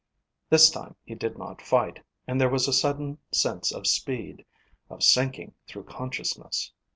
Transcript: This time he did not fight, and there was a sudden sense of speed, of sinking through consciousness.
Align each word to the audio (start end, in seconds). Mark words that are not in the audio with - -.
This 0.49 0.71
time 0.71 0.95
he 1.03 1.13
did 1.13 1.37
not 1.37 1.61
fight, 1.61 2.03
and 2.25 2.41
there 2.41 2.49
was 2.49 2.67
a 2.67 2.73
sudden 2.73 3.19
sense 3.31 3.71
of 3.71 3.85
speed, 3.85 4.43
of 4.89 5.03
sinking 5.03 5.53
through 5.67 5.83
consciousness. 5.83 6.71